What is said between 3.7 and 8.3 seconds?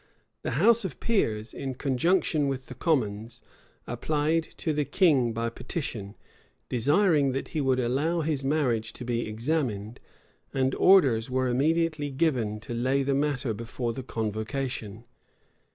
applied to the king by petition, desiring that he would allow